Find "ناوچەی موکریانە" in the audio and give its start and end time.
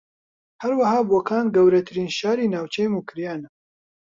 2.53-3.49